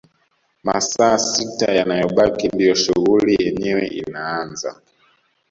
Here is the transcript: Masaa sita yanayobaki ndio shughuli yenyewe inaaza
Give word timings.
Masaa 0.65 1.17
sita 1.27 1.67
yanayobaki 1.77 2.45
ndio 2.53 2.73
shughuli 2.81 3.33
yenyewe 3.41 3.83
inaaza 4.01 4.71